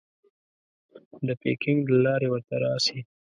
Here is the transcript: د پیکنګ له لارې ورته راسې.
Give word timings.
د 1.27 1.29
پیکنګ 1.41 1.79
له 1.91 1.99
لارې 2.05 2.27
ورته 2.29 2.55
راسې. 2.63 2.97